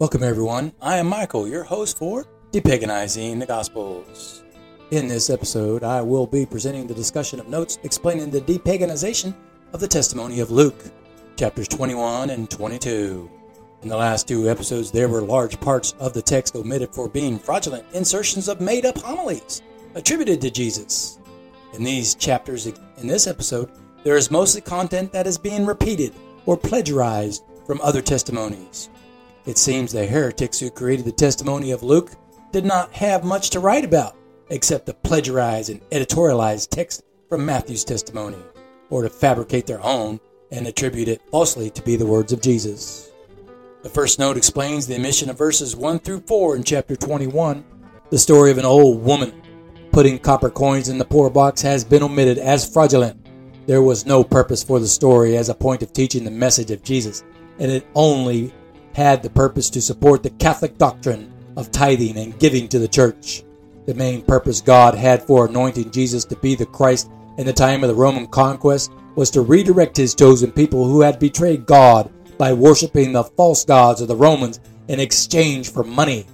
[0.00, 0.72] Welcome, everyone.
[0.80, 4.44] I am Michael, your host for Depaganizing the Gospels.
[4.92, 9.34] In this episode, I will be presenting the discussion of notes explaining the depaganization
[9.72, 10.80] of the testimony of Luke,
[11.36, 13.28] chapters 21 and 22.
[13.82, 17.36] In the last two episodes, there were large parts of the text omitted for being
[17.36, 19.62] fraudulent insertions of made up homilies
[19.96, 21.18] attributed to Jesus.
[21.74, 23.72] In these chapters, in this episode,
[24.04, 26.14] there is mostly content that is being repeated
[26.46, 28.90] or plagiarized from other testimonies.
[29.48, 32.12] It seems the heretics who created the testimony of Luke
[32.52, 34.14] did not have much to write about
[34.50, 38.36] except to plagiarize and editorialize text from Matthew's testimony,
[38.90, 43.10] or to fabricate their own and attribute it falsely to be the words of Jesus.
[43.82, 47.64] The first note explains the omission of verses 1 through 4 in chapter 21.
[48.10, 49.32] The story of an old woman
[49.92, 53.26] putting copper coins in the poor box has been omitted as fraudulent
[53.66, 56.82] there was no purpose for the story as a point of teaching the message of
[56.82, 57.24] Jesus,
[57.58, 58.52] and it only
[58.94, 63.42] had the purpose to support the Catholic doctrine of tithing and giving to the church.
[63.86, 67.82] The main purpose God had for anointing Jesus to be the Christ in the time
[67.82, 72.52] of the Roman conquest was to redirect his chosen people who had betrayed God by
[72.52, 76.26] worshiping the false gods of the Romans in exchange for money.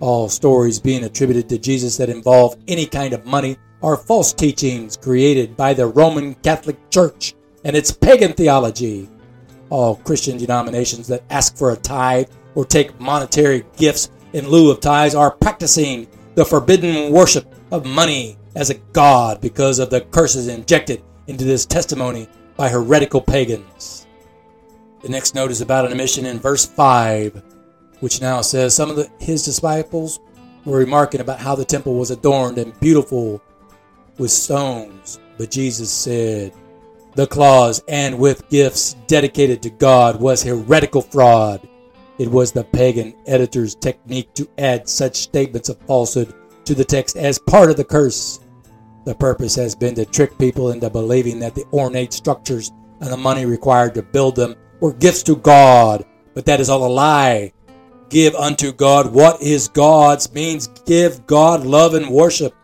[0.00, 4.96] All stories being attributed to Jesus that involve any kind of money are false teachings
[4.96, 7.34] created by the Roman Catholic Church
[7.64, 9.08] and its pagan theology.
[9.70, 14.80] All Christian denominations that ask for a tithe or take monetary gifts in lieu of
[14.80, 20.48] tithes are practicing the forbidden worship of money as a god because of the curses
[20.48, 24.06] injected into this testimony by heretical pagans.
[25.02, 27.42] The next note is about an omission in verse 5,
[28.00, 30.18] which now says some of the, his disciples
[30.64, 33.40] were remarking about how the temple was adorned and beautiful
[34.18, 35.20] with stones.
[35.36, 36.52] But Jesus said,
[37.18, 41.68] the clause, and with gifts dedicated to God, was heretical fraud.
[42.16, 46.32] It was the pagan editor's technique to add such statements of falsehood
[46.64, 48.38] to the text as part of the curse.
[49.04, 52.70] The purpose has been to trick people into believing that the ornate structures
[53.00, 56.86] and the money required to build them were gifts to God, but that is all
[56.86, 57.52] a lie.
[58.10, 62.54] Give unto God what is God's means give God love and worship.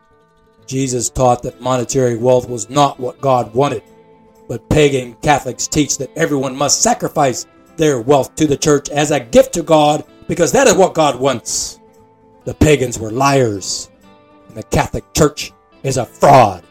[0.64, 3.82] Jesus taught that monetary wealth was not what God wanted,
[4.48, 7.46] but pagan Catholics teach that everyone must sacrifice
[7.76, 11.18] their wealth to the church as a gift to God because that is what God
[11.18, 11.80] wants.
[12.44, 13.90] The pagans were liars,
[14.48, 16.64] and the Catholic Church is a fraud.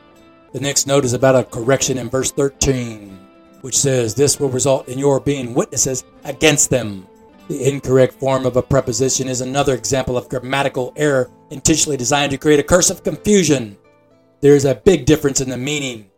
[0.52, 3.10] The next note is about a correction in verse 13,
[3.62, 7.08] which says, This will result in your being witnesses against them.
[7.48, 12.38] The incorrect form of a preposition is another example of grammatical error intentionally designed to
[12.38, 13.78] create a curse of confusion.
[14.42, 16.10] There is a big difference in the meaning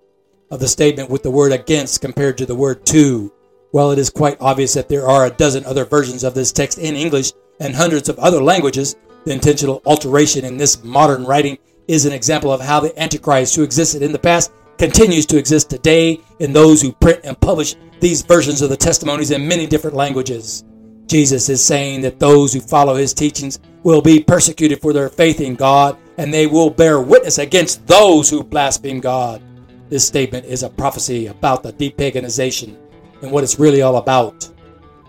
[0.55, 3.31] of the statement with the word against compared to the word to.
[3.71, 6.77] While it is quite obvious that there are a dozen other versions of this text
[6.77, 8.95] in English and hundreds of other languages,
[9.25, 11.57] the intentional alteration in this modern writing
[11.89, 15.69] is an example of how the Antichrist who existed in the past continues to exist
[15.69, 19.95] today in those who print and publish these versions of the testimonies in many different
[19.95, 20.63] languages.
[21.05, 25.41] Jesus is saying that those who follow his teachings will be persecuted for their faith
[25.41, 29.41] in God and they will bear witness against those who blaspheme God.
[29.89, 32.75] This statement is a prophecy about the depaganization
[33.21, 34.49] and what it's really all about.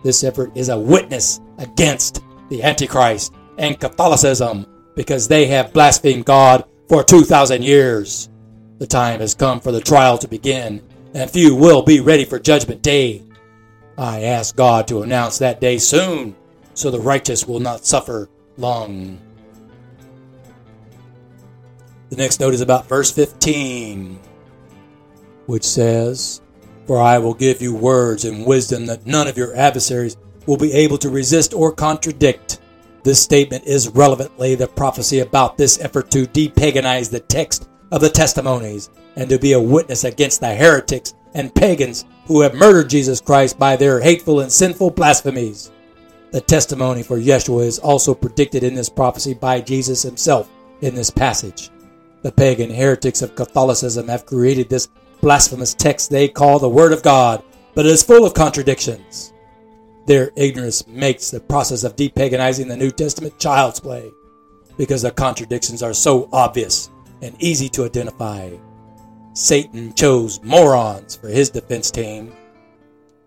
[0.02, 6.64] This effort is a witness against the Antichrist and Catholicism because they have blasphemed God
[6.88, 8.28] for 2,000 years.
[8.78, 10.82] The time has come for the trial to begin,
[11.14, 13.22] and few will be ready for Judgment Day.
[13.96, 16.36] I ask God to announce that day soon
[16.74, 19.18] so the righteous will not suffer long.
[22.10, 24.18] The next note is about verse 15,
[25.46, 26.40] which says,
[26.86, 30.72] For I will give you words and wisdom that none of your adversaries will be
[30.72, 32.60] able to resist or contradict.
[33.02, 38.10] This statement is relevantly the prophecy about this effort to depaganize the text of the
[38.10, 43.20] testimonies and to be a witness against the heretics and pagans who have murdered Jesus
[43.20, 45.70] Christ by their hateful and sinful blasphemies.
[46.32, 50.50] The testimony for Yeshua is also predicted in this prophecy by Jesus himself
[50.80, 51.70] in this passage.
[52.22, 54.88] The pagan heretics of Catholicism have created this
[55.26, 57.42] blasphemous text they call the Word of God,
[57.74, 59.32] but it is full of contradictions.
[60.06, 64.08] Their ignorance makes the process of depaganizing the New Testament child's play
[64.76, 66.90] because the contradictions are so obvious
[67.22, 68.52] and easy to identify.
[69.32, 72.32] Satan chose morons for his defense team.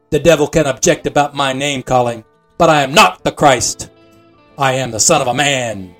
[0.09, 2.23] The devil can object about my name calling,
[2.57, 3.89] but I am not the Christ.
[4.57, 5.93] I am the Son of a Man.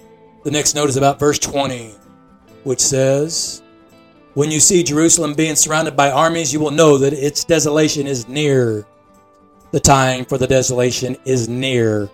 [0.46, 1.94] The next note is about verse 20
[2.63, 3.62] which says,
[4.39, 8.30] When you see Jerusalem being surrounded by armies, you will know that its desolation is
[8.30, 8.86] near.
[9.71, 12.09] The time for the desolation is near.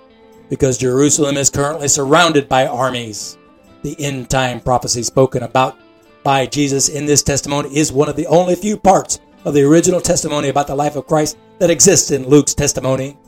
[0.50, 3.38] because Jerusalem is currently surrounded by armies.
[3.84, 5.78] The end time prophecy spoken about
[6.24, 10.02] by Jesus in this testimony is one of the only few parts of the original
[10.02, 13.20] testimony about the life of Christ that exists in Luke's testimony.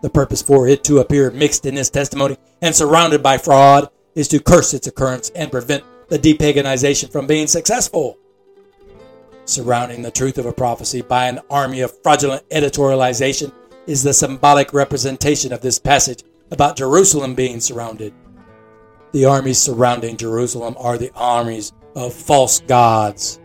[0.00, 4.26] The purpose for it to appear mixed in this testimony and surrounded by fraud is
[4.26, 8.18] to curse its occurrence and prevent the depaganization from being successful.
[9.44, 13.52] Surrounding the truth of a prophecy by an army of fraudulent editorialization
[13.86, 16.22] is the symbolic representation of this passage
[16.52, 18.14] about Jerusalem being surrounded.
[19.10, 23.40] The armies surrounding Jerusalem are the armies of false gods,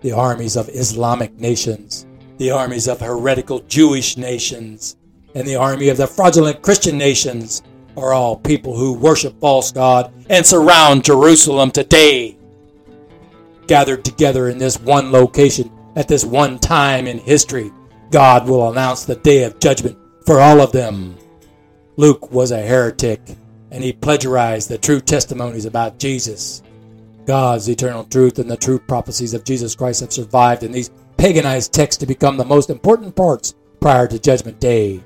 [0.00, 2.06] the armies of Islamic nations,
[2.38, 4.96] the armies of heretical Jewish nations,
[5.34, 7.62] and the army of the fraudulent Christian nations
[7.96, 12.38] are all people who worship false God and surround Jerusalem today.
[13.66, 17.72] Gathered together in this one location at this one time in history,
[18.10, 21.16] God will announce the day of judgment for all of them.
[21.96, 23.20] Luke was a heretic,
[23.70, 26.62] and he plagiarized the true testimonies about Jesus.
[27.24, 31.72] God's eternal truth and the true prophecies of Jesus Christ have survived in these paganized
[31.72, 35.02] texts to become the most important parts prior to Judgment Day.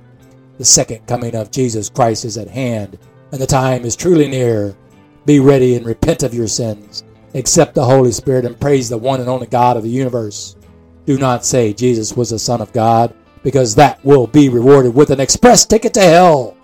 [0.59, 2.99] The second coming of Jesus Christ is at hand,
[3.33, 4.77] and the time is truly near.
[5.25, 7.05] Be ready and repent of your sins.
[7.35, 10.57] Accept the Holy Spirit and praise the one and only God of the universe.
[11.07, 15.11] Do not say Jesus was the Son of God, because that will be rewarded with
[15.11, 16.57] an express ticket to hell.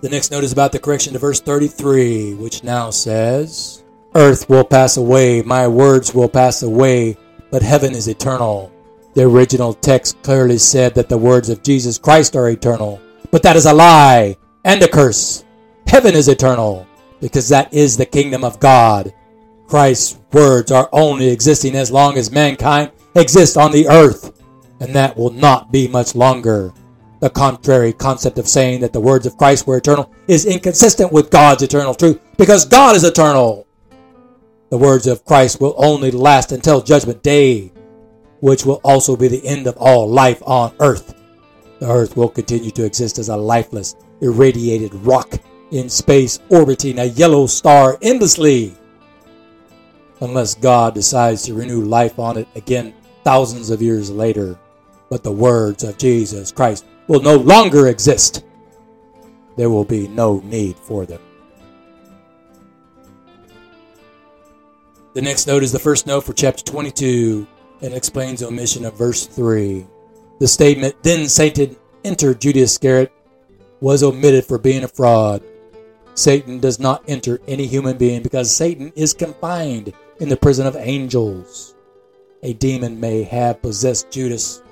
[0.00, 4.64] The next note is about the correction to verse 33, which now says, Earth will
[4.64, 7.16] pass away, my words will pass away,
[7.50, 8.72] but heaven is eternal.
[9.14, 13.00] The original text clearly said that the words of Jesus Christ are eternal.
[13.30, 15.44] But that is a lie and a curse.
[15.86, 16.86] Heaven is eternal
[17.20, 19.12] because that is the kingdom of God.
[19.72, 24.38] Christ's words are only existing as long as mankind exists on the earth,
[24.80, 26.74] and that will not be much longer.
[27.20, 31.30] The contrary concept of saying that the words of Christ were eternal is inconsistent with
[31.30, 33.66] God's eternal truth because God is eternal.
[34.68, 37.72] The words of Christ will only last until Judgment Day,
[38.40, 41.14] which will also be the end of all life on earth.
[41.78, 45.32] The Earth will continue to exist as a lifeless, irradiated rock
[45.70, 48.76] in space orbiting a yellow star endlessly.
[50.22, 54.56] Unless God decides to renew life on it again thousands of years later.
[55.10, 58.44] But the words of Jesus Christ will no longer exist.
[59.56, 61.20] There will be no need for them.
[65.14, 67.44] The next note is the first note for chapter 22
[67.82, 69.84] and explains the omission of verse 3.
[70.38, 73.12] The statement, then Satan entered Judas Iscariot,
[73.80, 75.42] was omitted for being a fraud.
[76.14, 80.76] Satan does not enter any human being because Satan is confined in the prison of
[80.76, 81.74] angels.
[82.42, 84.62] A demon may have possessed Judas,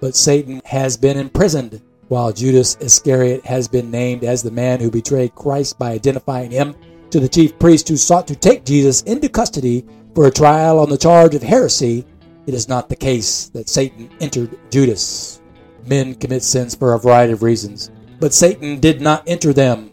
[0.00, 4.90] but Satan has been imprisoned, while Judas Iscariot has been named as the man who
[4.90, 6.74] betrayed Christ by identifying him
[7.10, 9.84] to the chief priest who sought to take Jesus into custody
[10.14, 12.04] for a trial on the charge of heresy
[12.44, 15.40] it is not the case that Satan entered Judas.
[15.86, 19.91] Men commit sins for a variety of reasons, but Satan did not enter them.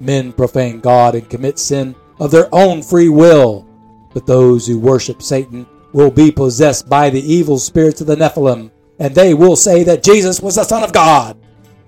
[0.00, 3.66] Men profane God and commit sin of their own free will,
[4.14, 8.70] but those who worship Satan will be possessed by the evil spirits of the Nephilim,
[8.98, 11.36] and they will say that Jesus was the Son of God.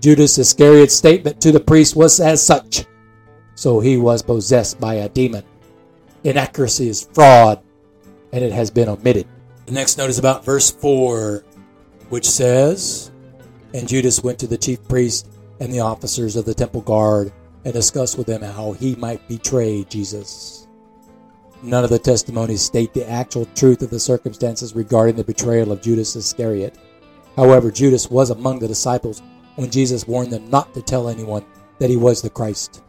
[0.00, 2.84] Judas Iscariot's statement to the priest was as such.
[3.54, 5.44] So he was possessed by a demon.
[6.24, 7.62] Inaccuracy is fraud,
[8.32, 9.26] and it has been omitted.
[9.66, 11.44] The next note is about verse 4,
[12.08, 13.10] which says,
[13.72, 15.28] And Judas went to the chief priest
[15.60, 17.32] and the officers of the temple guard
[17.64, 20.66] and discussed with them how he might betray Jesus.
[21.62, 25.80] None of the testimonies state the actual truth of the circumstances regarding the betrayal of
[25.80, 26.76] Judas Iscariot.
[27.36, 29.22] However, Judas was among the disciples
[29.56, 31.44] when Jesus warned them not to tell anyone
[31.78, 32.82] that he was the Christ.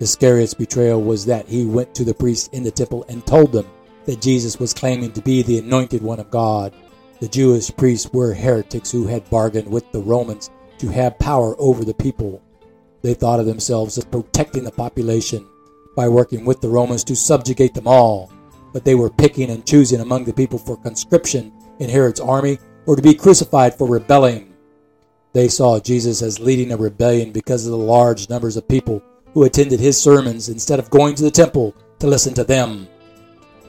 [0.00, 3.66] Iscariot's betrayal was that he went to the priests in the temple and told them
[4.04, 6.72] that Jesus was claiming to be the anointed one of God.
[7.20, 11.84] The Jewish priests were heretics who had bargained with the Romans to have power over
[11.84, 12.40] the people.
[13.02, 15.46] They thought of themselves as protecting the population
[15.94, 18.32] by working with the Romans to subjugate them all,
[18.72, 22.96] but they were picking and choosing among the people for conscription in Herod's army or
[22.96, 24.54] to be crucified for rebelling.
[25.32, 29.02] They saw Jesus as leading a rebellion because of the large numbers of people
[29.34, 32.88] who attended his sermons instead of going to the temple to listen to them.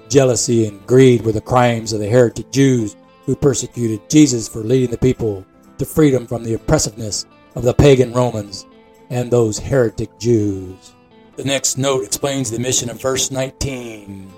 [0.08, 2.96] Jealousy and greed were the crimes of the heretic Jews
[3.26, 5.46] who persecuted Jesus for leading the people
[5.78, 8.66] to freedom from the oppressiveness of the pagan Romans
[9.10, 10.94] and those heretic Jews.
[11.36, 14.32] The next note explains the mission of verse 19.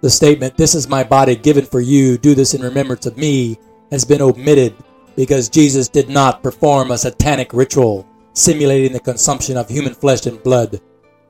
[0.00, 3.58] The statement, This is my body given for you, do this in remembrance of me,
[3.90, 4.74] has been omitted
[5.14, 10.42] because Jesus did not perform a satanic ritual simulating the consumption of human flesh and
[10.42, 10.80] blood.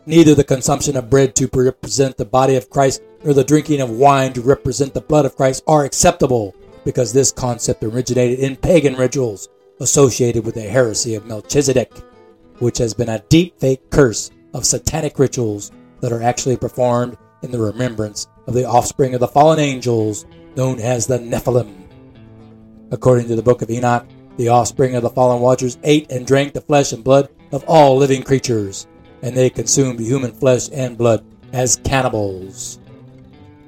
[0.07, 3.91] Neither the consumption of bread to represent the body of Christ nor the drinking of
[3.91, 8.95] wine to represent the blood of Christ are acceptable, because this concept originated in pagan
[8.95, 9.49] rituals
[9.81, 11.93] associated with the heresy of Melchizedek,
[12.63, 17.51] which has been a deep fake curse of satanic rituals that are actually performed in
[17.51, 21.89] the remembrance of the offspring of the fallen angels known as the Nephilim.
[22.93, 26.53] According to the book of Enoch, the offspring of the fallen watchers ate and drank
[26.53, 28.87] the flesh and blood of all living creatures,
[29.23, 32.79] and they consumed human flesh and blood as cannibals.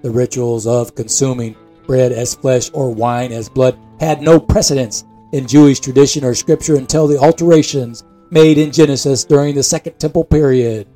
[0.02, 1.56] The rituals of consuming
[1.88, 6.76] bread as flesh or wine as blood had no precedence in Jewish tradition or scripture
[6.76, 10.86] until the alterations made in Genesis during the Second Temple period.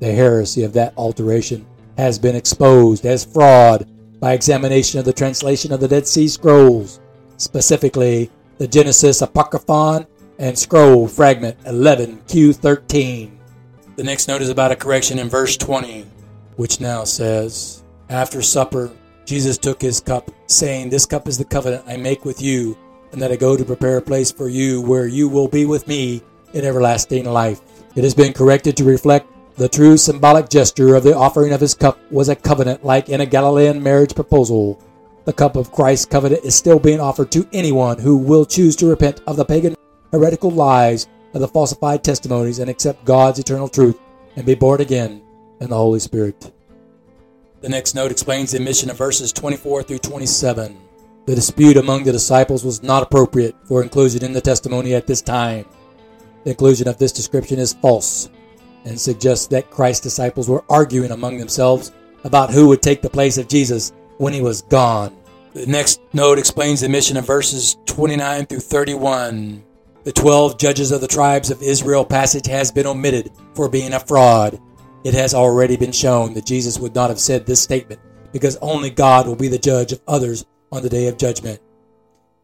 [0.00, 1.66] The heresy of that alteration
[1.96, 3.88] has been exposed as fraud
[4.20, 7.00] by examination of the translation of the Dead Sea Scrolls,
[7.36, 10.06] specifically the Genesis Apocryphon
[10.38, 13.30] and Scroll Fragment 11Q13.
[13.96, 16.04] The next note is about a correction in verse 20,
[16.56, 18.90] which now says, After supper,
[19.24, 22.76] Jesus took his cup, saying, This cup is the covenant I make with you,
[23.12, 25.86] and that I go to prepare a place for you where you will be with
[25.88, 26.22] me
[26.52, 27.60] in everlasting life.
[27.94, 31.74] It has been corrected to reflect the true symbolic gesture of the offering of his
[31.74, 34.82] cup was a covenant like in a Galilean marriage proposal.
[35.24, 38.86] The cup of Christ's covenant is still being offered to anyone who will choose to
[38.86, 39.74] repent of the pagan
[40.12, 43.98] heretical lies of the falsified testimonies and accept God's eternal truth
[44.36, 45.22] and be born again
[45.60, 46.52] in the Holy Spirit.
[47.62, 50.76] The next note explains the mission of verses 24 through 27.
[51.26, 55.20] The dispute among the disciples was not appropriate for inclusion in the testimony at this
[55.20, 55.66] time.
[56.44, 58.30] The inclusion of this description is false
[58.84, 61.90] and suggests that Christ's disciples were arguing among themselves
[62.22, 65.16] about who would take the place of Jesus when he was gone.
[65.52, 69.64] The next note explains the mission of verses 29 through 31.
[70.04, 73.98] The 12 judges of the tribes of Israel passage has been omitted for being a
[73.98, 74.60] fraud.
[75.02, 78.00] It has already been shown that Jesus would not have said this statement
[78.32, 81.60] because only God will be the judge of others on the day of judgment.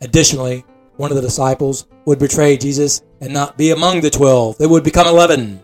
[0.00, 0.64] Additionally,
[0.96, 4.58] one of the disciples would betray Jesus and not be among the twelve.
[4.58, 5.60] They would become eleven.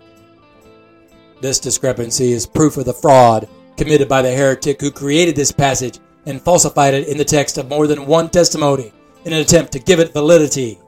[1.41, 6.01] This discrepancy is proof of the fraud committed by the heretic who created this passage
[6.27, 8.93] and falsified it in the text of more than one testimony
[9.25, 10.79] in an attempt to give it validity.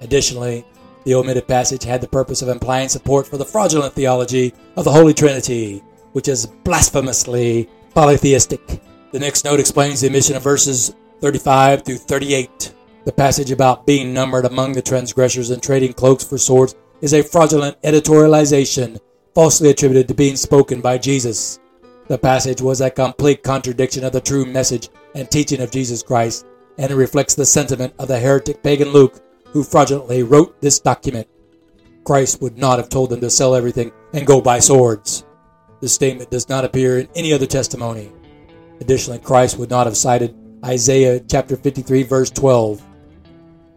[0.00, 0.66] Additionally,
[1.04, 4.92] the omitted passage had the purpose of implying support for the fraudulent theology of the
[4.92, 8.80] Holy Trinity, which is blasphemously polytheistic.
[9.14, 12.74] The next note explains the omission of verses 35 through 38.
[13.04, 17.22] The passage about being numbered among the transgressors and trading cloaks for swords is a
[17.22, 18.98] fraudulent editorialization
[19.32, 21.60] falsely attributed to being spoken by Jesus.
[22.08, 26.44] The passage was a complete contradiction of the true message and teaching of Jesus Christ,
[26.76, 31.28] and it reflects the sentiment of the heretic pagan Luke, who fraudulently wrote this document.
[32.02, 35.24] Christ would not have told them to sell everything and go buy swords.
[35.80, 38.10] This statement does not appear in any other testimony.
[38.84, 42.84] Additionally, Christ would not have cited Isaiah chapter 53 verse 12.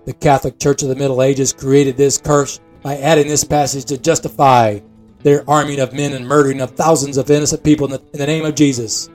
[0.04, 3.98] The Catholic Church of the Middle Ages created this curse by adding this passage to
[3.98, 4.82] justify
[5.24, 8.28] their arming of men and murdering of thousands of innocent people in the, in the
[8.28, 9.10] name of Jesus.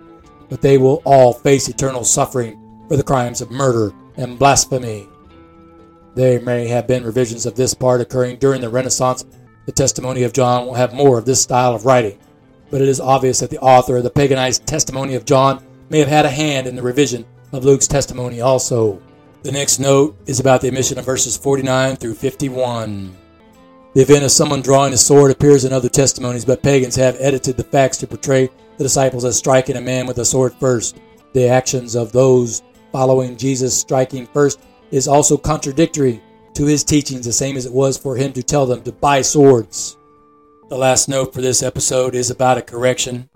[0.49, 2.59] But they will all face eternal suffering
[2.89, 5.07] for the crimes of murder and blasphemy.
[6.15, 9.27] There may have been revisions of this part occurring during the Renaissance.
[9.67, 12.19] The testimony of John will have more of this style of writing,
[12.71, 16.09] but it is obvious that the author of the paganized testimony of John may have
[16.09, 17.23] had a hand in the revision
[17.53, 18.99] of Luke's testimony also.
[19.43, 23.15] The next note is about the omission of verses 49 through 51.
[23.93, 27.59] The event of someone drawing a sword appears in other testimonies, but pagans have edited
[27.59, 30.99] the facts to portray the disciples as striking a man with a sword first.
[31.35, 34.61] The actions of those following Jesus striking first
[34.93, 36.23] is also contradictory
[36.55, 39.21] to his teachings, the same as it was for him to tell them to buy
[39.21, 39.99] swords.
[40.71, 43.29] The last note for this episode is about a correction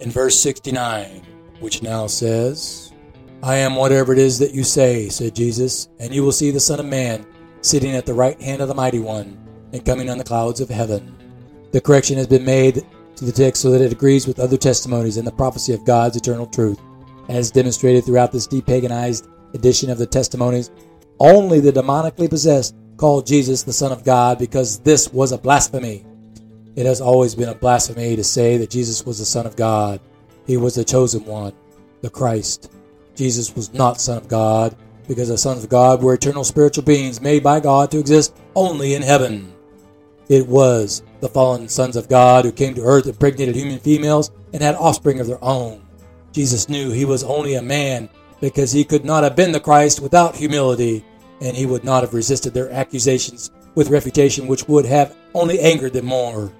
[0.00, 1.31] in verse 69,
[1.62, 2.92] which now says,
[3.42, 6.60] I am whatever it is that you say, said Jesus, and you will see the
[6.60, 7.24] Son of Man
[7.60, 9.38] sitting at the right hand of the Mighty One
[9.72, 11.16] and coming on the clouds of heaven.
[11.72, 12.82] The correction has been made
[13.16, 16.16] to the text so that it agrees with other testimonies and the prophecy of God's
[16.16, 16.78] eternal truth.
[17.28, 20.70] As demonstrated throughout this depaganized edition of the testimonies,
[21.20, 26.04] only the demonically possessed called Jesus the Son of God because this was a blasphemy.
[26.74, 30.00] It has always been a blasphemy to say that Jesus was the Son of God.
[30.46, 31.52] He was the chosen one,
[32.00, 32.70] the Christ.
[33.14, 34.76] Jesus was not Son of God
[35.08, 38.94] because the sons of God were eternal spiritual beings made by God to exist only
[38.94, 39.52] in heaven.
[40.28, 44.62] It was the fallen sons of God who came to earth, impregnated human females, and
[44.62, 45.82] had offspring of their own.
[46.32, 48.08] Jesus knew he was only a man
[48.40, 51.04] because he could not have been the Christ without humility,
[51.40, 55.92] and he would not have resisted their accusations with refutation which would have only angered
[55.92, 56.52] them more.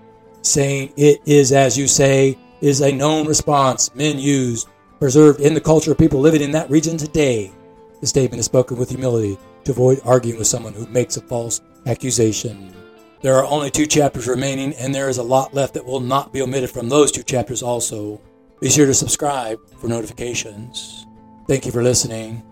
[0.43, 4.67] Saying it is as you say is a known response men use,
[4.99, 7.53] preserved in the culture of people living in that region today.
[8.01, 11.61] The statement is spoken with humility to avoid arguing with someone who makes a false
[11.87, 12.75] accusation.
[13.21, 16.33] There are only two chapters remaining, and there is a lot left that will not
[16.33, 18.21] be omitted from those two chapters also.
[18.61, 21.07] Be sure to subscribe for notifications.
[21.49, 22.43] Thank you for listening.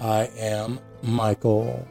[0.00, 1.86] I am Michael.